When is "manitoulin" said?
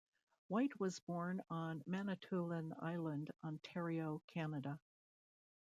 1.85-2.73